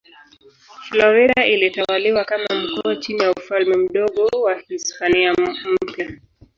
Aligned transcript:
Florida 0.89 1.45
ilitawaliwa 1.45 2.25
kama 2.25 2.47
mkoa 2.55 2.95
chini 2.95 3.23
ya 3.23 3.31
Ufalme 3.31 3.77
Mdogo 3.77 4.23
wa 4.41 4.57
Hispania 4.59 5.33
Mpya. 5.83 6.13